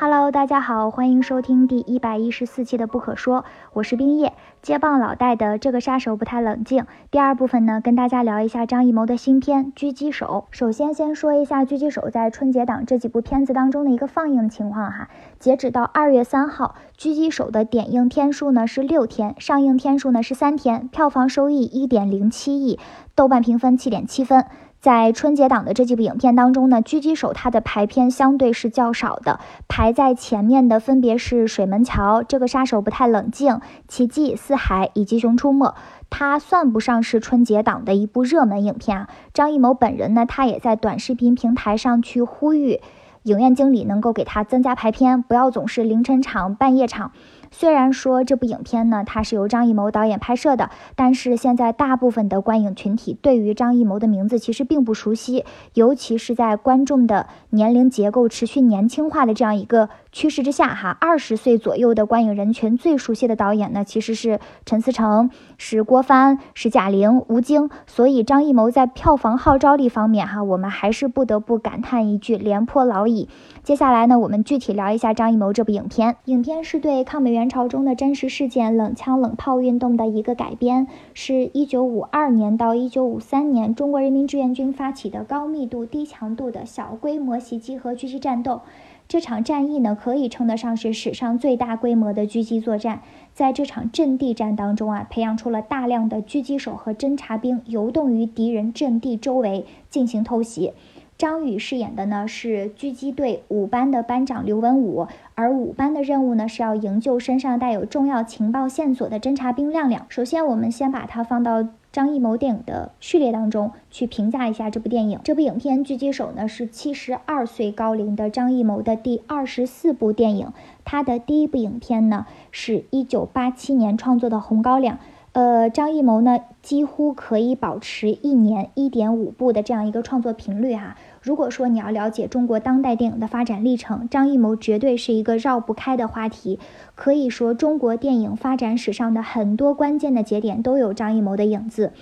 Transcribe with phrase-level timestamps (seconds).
[0.00, 4.32] Hello，大家好，欢迎收听第一百一十四期的不可说，我是冰叶，
[4.62, 6.86] 接棒老戴的这个杀手不太冷静。
[7.10, 10.46] 第二部分呢，跟大家聊一下张艺谋的新片《狙击手》。
[10.56, 15.08] 首先，先说一下《狙击手》在春节档这几部片子当中的一个放映情况哈。
[15.40, 22.78] 截止到二月三号，《狙击手》的点映天数呢是六天，上映天数呢是三天，票房收益一点零七亿，
[23.16, 24.44] 豆瓣评分七点七分。
[24.80, 33.54] 在春节档的这几部影片当中呢，《狙击手》它的排片相对是较少的，排在前面的分别是《水门桥》、《这个杀手不太冷静》、
[33.88, 35.66] 《奇迹》、《四海》以及《熊出没》，
[36.08, 39.08] 它算不上是春节档的一部热门影片啊。
[39.34, 42.80] 张艺谋本人呢，他也在短视频平台上去呼吁
[43.24, 47.10] 影院经理能够给他增加排片，不要总是凌晨场、半夜场。
[47.50, 55.44] 虽然说这部影片呢，它是由张艺谋导演拍摄的，但是现在大部分的观影群体对于张艺谋的名字其实并不熟悉，
[55.74, 73.28] 尤其是在观众的年龄结构持续年轻化的这样一个趋势之下，哈，二十岁左右的观影人群最熟悉的导演呢，其实是陈思诚，是郭帆，是贾玲、吴京，所以张艺谋在票房号召力方面，哈，我们还是不得不感叹一句廉颇老矣。
[73.62, 77.37] 接下来呢，我们具体聊一下张艺谋这部影片，影片是对抗美援。
[77.38, 88.62] 元朝中的真实事件冷枪冷炮运动的一个改编，是一九五二年到一九五三年中国人民志愿军发起的高密度、低强度的小规模袭击和狙击战斗。
[89.06, 93.00] 这场战役呢，可以称得上是史上最大规模的狙击作战。
[93.32, 100.72] 在这场阵地战当中啊，培养出了大量的狙击手和侦察兵，游动于敌人阵地周围进行偷袭。
[101.18, 110.06] 张宇饰演的呢是狙击队五班的班长刘文武，而五班的任务呢是要营救身上带有重要情报线索的侦察兵亮亮。
[110.08, 115.18] 首先，我们先把它放到张艺谋电影的序列当中去评价一下这部电影。
[115.24, 120.52] 这部影片《狙击手》呢是七十二岁高龄的张艺谋的第二十四部电影。
[120.84, 124.94] 他的第一部影片呢是一九八七年创作的《红高粱》。
[125.38, 130.96] 呃，张艺谋呢几乎可以保持一年一点五部的这样一个创作频率哈。
[131.22, 136.58] 如果说你要了解中国当代电影的发展历程，张艺谋绝对是一个绕不开的话题。
[136.96, 141.92] 可以说，中国电影发展史上的很多关键的节点都有张艺谋的影子。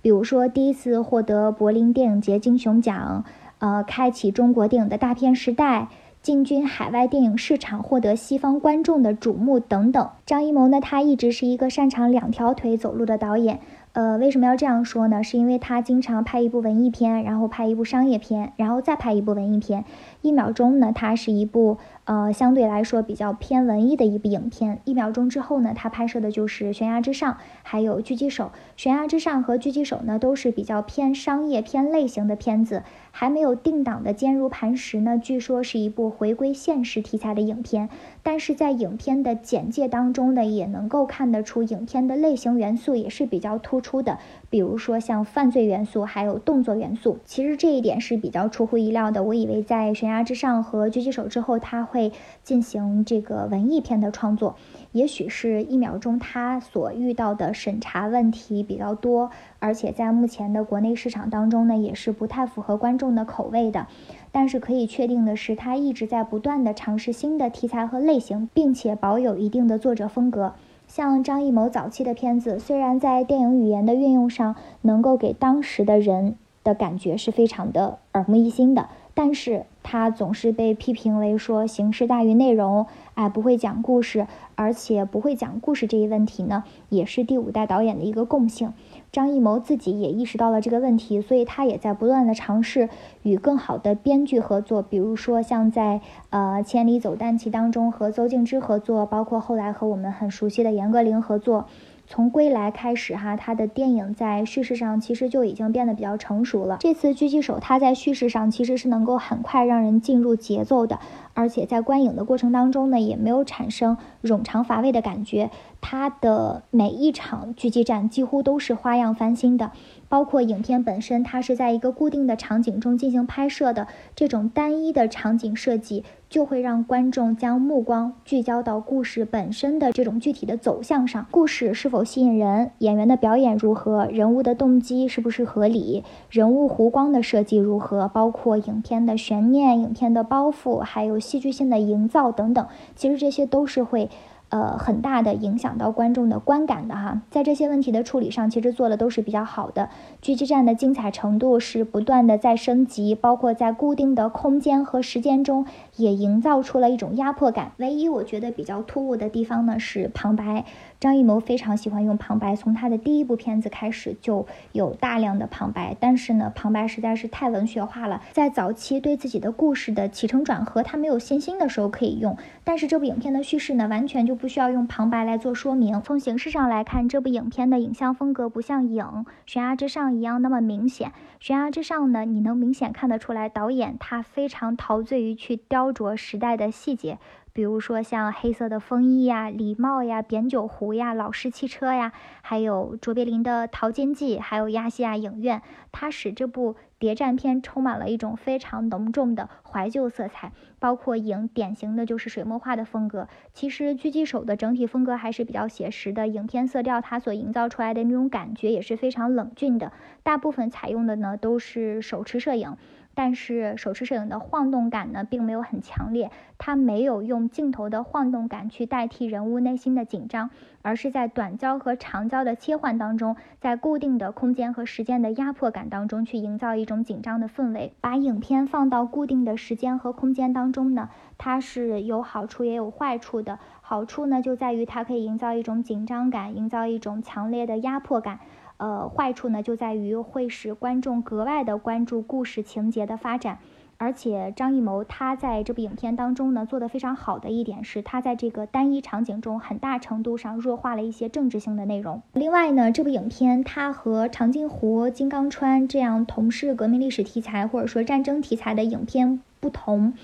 [0.00, 3.24] 比如说，第一次获得柏林电影节金熊奖，
[3.58, 5.88] 呃，开启中国电影的大片时代，
[6.24, 10.08] 进军海外电影市场，获得西方观众的瞩目等等。
[10.24, 13.60] 张艺谋呢，他一直是一个擅长两条腿走路的导演。
[13.92, 15.22] 呃，为什么要这样说呢？
[15.22, 19.84] 是因为他经常拍一部文艺片，然后拍一部商业片，然后再拍一部文艺片。
[20.22, 24.80] 一秒钟呢，它是一部呃相对来说比较偏文艺的一部影片。
[24.84, 27.32] 一秒钟之后呢，他拍摄的就是《悬崖之上》，
[27.62, 28.44] 还有《狙击手》。
[28.76, 32.82] 《悬崖之上》和《狙击手》呢，都是比较偏商业偏类型的片子。
[33.16, 37.88] 还没有定档的《坚如磐石》呢，据说是一部回归现实题材的影片。
[38.24, 44.18] 但是在影片的简介当中呢，也能够看得出影片的类型元素也是比较突出的，
[44.50, 47.18] 比如说像犯罪元素，还有动作元素。
[47.24, 49.22] 其实这一点是比较出乎意料的。
[49.22, 52.12] 我以为在《悬崖之上》和《狙击手》之后，他会
[52.42, 54.56] 进行这个文艺片的创作。
[54.90, 63.86] 也许是一秒钟，他所遇到的审查问题比较多，而且在目前的国内市场当中呢，也是不太符合观众的口味的。
[64.32, 70.54] 但是可以确定的是，他一直在不断的尝试新的题材和类型，并且保有一定的作者风格。
[70.88, 76.34] 像张艺谋早期的片子，虽然在电影语言的运用上能够给当时的人
[76.64, 78.88] 的感觉是非常的耳目一新的。
[79.16, 84.26] 但是他总是被批评为说形式大于内容，哎，不会讲故事，
[84.56, 88.72] 而且不会讲故事这一问题呢，也是第五代导演的一个共性。
[89.12, 92.88] 张艺谋自己也意识到了这个问题，所以他也在不断的尝试
[93.22, 96.00] 与更好的编剧合作，比如说像在
[96.30, 101.66] 呃《千里走单骑》当中和邹静之合作，包括后来和我们很熟悉的严歌苓合作。
[102.06, 106.76] 从归来开始，哈，他的电影在叙事上其实就已经变得比较成熟了。
[106.80, 110.98] 这次狙击手，他在叙事上其实是能够很快让人进入节奏的，
[111.34, 115.50] 而且在观影的过程当中呢，也没有产生冗长乏味的感觉。
[115.80, 119.72] 它的每一场狙击战几乎都是花样翻新的。
[120.08, 131.26] 包括影片本身，它是在一个固定的场景中进行拍摄的，这种单一的场景设计就会让观众将目光聚焦到故事本身的这种具体的走向上。
[131.32, 132.70] 故事是否吸引人？
[132.78, 134.06] 演员的表演如何？
[134.06, 136.04] 人物的动机是不是合理？
[136.30, 138.06] 人物弧光的设计如何？
[138.06, 144.10] 包括影片的悬念、影片的包袱，还有戏剧性的营造等等，其实这些都是会。
[144.54, 149.88] 呃，很大的影响到观众的观感的哈，在这些问题的处理上，其实做的都是比较好的。
[150.22, 155.66] 狙击战的精彩程度是不断的在升级，包括在固定的空间和时间中，
[155.96, 157.72] 也营造出了一种压迫感。
[157.78, 160.64] 唯一我觉得比较突兀的地方呢，是旁白。
[161.00, 168.22] 张艺谋非常喜欢用旁白，从他的第一部片子开始就有大量的旁白，但是呢，旁白实在是太文学化了。
[168.30, 176.02] 在早期对自己的故事的起承转合，他没有信心的时候可以用，但是这部影片的叙事呢，完全就不需要用旁白来做说明。
[176.02, 179.02] 从形式上来看，这部影片的影像风格不像《影》
[179.46, 181.08] 《悬崖之上》一样那么明显，
[181.40, 187.18] 《悬崖之上》呢，你能明显看得出来，导演他非常陶醉于去雕琢时代的细节。
[187.54, 192.12] 比如说像黑色的风衣呀、礼帽呀、扁酒壶呀、老式汽车呀，
[192.42, 195.62] 还有卓别林的《淘金记》，还有亚细亚影院，
[195.92, 200.50] 它使这部谍战片充满了一种非常浓重的怀旧色彩。
[200.80, 209.92] 包括影典型的就是水墨画的风格，其实狙击手的整体风格还是比较写实的，影片色调它所营造出来的那种感觉也是非常冷峻的，
[210.24, 212.76] 大部分采用的呢都是手持摄影。
[213.14, 220.50] 但是手持摄影的晃动感呢，并没有很强烈，它没有用镜头的晃动感去代替人物内心的紧张，
[220.82, 227.94] 而是在短焦和长焦的切换当中，在固定的空间和时间的压迫感当中去营造一种紧张的氛围。
[228.00, 233.58] 把影片放到固定的时间和空间当中呢，它是有好处也有坏处的。
[233.80, 238.40] 好处呢，就在于它可以营造一种紧张感，营造一种强烈的压迫感。
[238.76, 243.58] 呃，坏处呢就在于会使观众格外的关注故事情节的发展，
[243.98, 252.20] 而且张艺谋他在这部影片当中呢做的非常好的一点是，他在这个单一场景中很大程度上弱化了一些政治性的内容。
[252.32, 260.14] 另外呢，这部影片它和《长津湖》《金刚川》这样同是革命历史题材或者说战争题材的影片不同。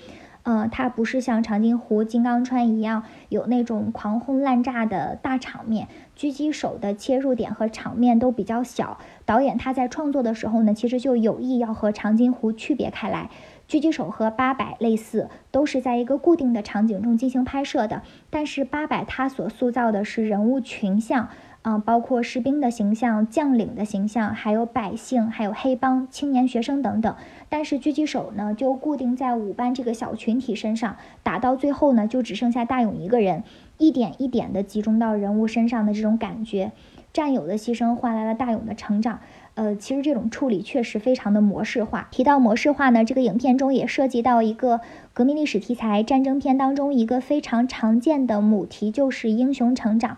[0.42, 8.98] 呃，它不是像长津湖、金刚川一样有那种狂轰滥炸的大场面，狙击手的切入点和场面都比较小。
[9.25, 13.31] 导演他在创作的时候呢，其实就有意要和长津湖区别开来。
[13.69, 21.28] 狙击手和八百类似，都是在一个固定的场景中进行拍摄的，但是八百它所塑造的是人物群像。
[21.62, 27.14] 嗯，包括士兵的形象、将领的形象，还有百姓、还有黑帮、青年学生等等。
[27.50, 33.44] 但是狙击手呢，就固定在五班这个小群体身上，打到最后呢，就只剩下大勇一个人，
[33.76, 36.72] 一点一点的集中到人物身上的这种感觉，
[37.12, 39.20] 战友的牺牲换来了大勇的成长。
[39.54, 42.08] 呃，其实这种处理确实非常的模式化。
[42.10, 44.80] 提到模式化呢，这个影片中也涉及到一个
[45.12, 50.16] 革命历史题材战争片当中一个非常常见的母题，就是英雄成长。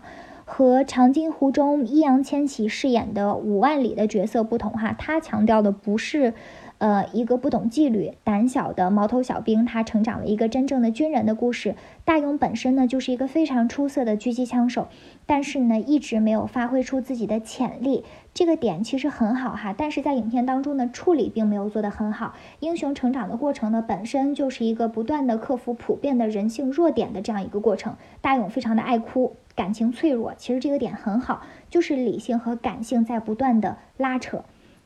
[0.55, 6.35] 和《长津湖》中易烊千玺饰演的五万里的角色不同，哈，他强调的不是，
[6.83, 11.75] 呃，一个不懂纪律、胆小的毛头小兵，他成长了一个真正的军人的故事。
[12.03, 14.89] 大勇本身呢，就是一个非常出色的狙击枪手，
[15.25, 18.03] 但是呢，一直没有发挥出自己的潜力。
[18.33, 22.33] 这个点其实很好哈，但是在影片当中呢，处理并没有做得很好。
[22.59, 27.95] 英雄成长的过程呢，本身就是一个不断的克服普遍的人性弱点的这样一个过程。
[28.19, 29.37] 大勇非常的爱哭。
[29.55, 34.43] 感情脆弱，其实这个点很好，就是理性和感性在不断的拉扯。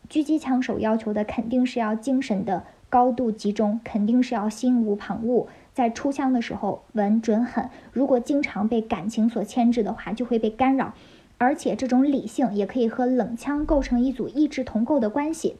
[0.10, 7.70] 狙击枪手要求的肯定是要精神的高度集中，肯定是要心无旁骛，在出枪的时候稳准狠。
[7.92, 10.94] 如果经常被感情所牵制的话，就会被干扰。
[11.38, 15.58] 而且这种理性也可以和冷枪构成一组异质同构的关系。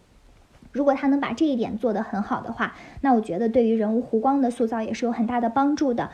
[0.72, 6.10] 如果他能把这一点做得很好的话，那我觉得对于人物弧光的塑造也是有很大的帮助的。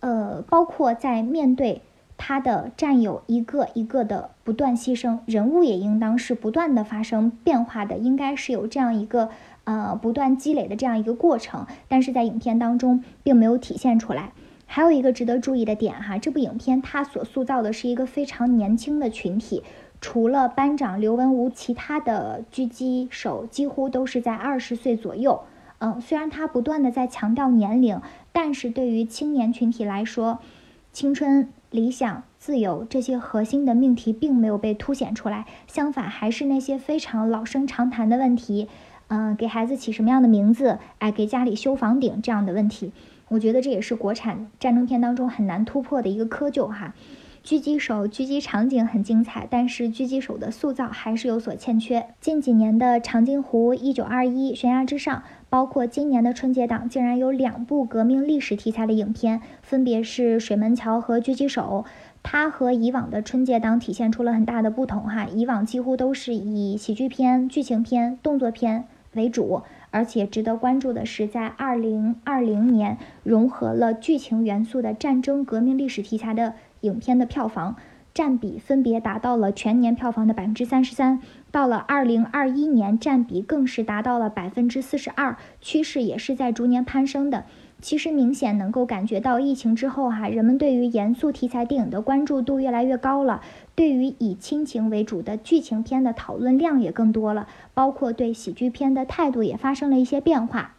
[0.00, 1.82] 呃，包括在面对。
[2.16, 9.30] 他的战友一个一个的不断牺牲，人物也应当是不断的发生变化的，应该是有这样一个
[9.64, 14.32] 呃不断积累的这样一个过程，但是在影片当中并没有体现出来。
[14.66, 19.62] 还有一个值得注意的点哈，这部影片它所塑造的是一个非常年轻的群体，
[20.00, 25.42] 除了班长刘文武，其他的狙击手几乎都是在二十岁左右。
[25.80, 28.00] 嗯，虽然他不断的在强调年龄，
[28.32, 30.38] 但是对于青年群体来说，
[30.92, 31.48] 青春。
[31.74, 38.68] 理想、自由这些核心的命题并没有被凸显出来，相反，还是那些非常老生常谈的问题，
[39.08, 42.92] 嗯，给孩子起什么样的名字，哎，给家里修房顶这样的问题，
[43.26, 46.94] 我觉得这也是国产战争片当中很难突破的一个窠臼哈。
[47.44, 52.06] 狙击手狙击场景很精彩，但是狙击手的塑造还是有所欠缺。
[52.18, 55.14] 近几年的《长津湖》《一九二一》《悬崖之上》。
[55.50, 61.84] 包括今年的春节档，竟然有两部革命历史题材的影片，分别是《水门桥》和《狙击手》。
[62.24, 76.54] 它和以往的春节档体现出了很大的不同哈，以往几乎都是以喜剧片、剧情片、动作片为主，而且值得关注的是，在二零二零年融合了剧情元素的战争革命历史题材的。
[76.84, 77.76] 影片的票房。
[78.14, 87.44] 占比分别达到了全年票房的百分之三十三，到了二零二一年，占比更是达到了百分之四十二，趋势也是在逐年攀升的。
[87.80, 93.40] 其实明显能够感觉到，疫情之后哈，人们对于严肃题材电影的关注度越来越高了，
[93.74, 100.76] 对于以亲情为主的剧情片的讨论量也更多了，包括对喜剧片的态度也发生了一些变化。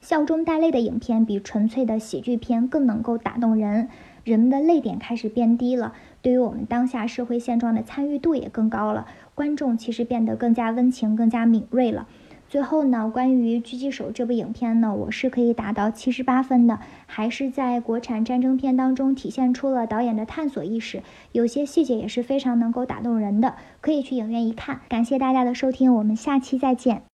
[0.00, 3.88] 笑中带泪的影片比纯粹的喜剧片更能够打动人，
[4.26, 9.06] 人们的泪点开始变低了，对于我们当下社会现状的参与度也更高了，
[9.36, 12.08] 观众其实变得更加温情、更加敏锐了。
[12.48, 24.80] 最后呢，关于《狙击手》这部影片呢，我是可以打到七十八分的，还是在国产战争片当中体现出了导演的探索意识，有些细节也是非常能够打动人的，可以去影院一看。
[24.88, 27.02] 感谢大家的收听，我们下期再见。